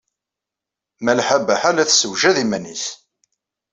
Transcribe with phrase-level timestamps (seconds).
[1.03, 2.85] Malḥa Baḥa la tessewjad iman-nnes.